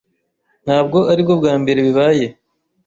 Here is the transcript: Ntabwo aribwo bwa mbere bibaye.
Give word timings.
Ntabwo 0.65 0.97
aribwo 1.11 1.33
bwa 1.39 1.53
mbere 1.61 1.79
bibaye. 1.87 2.25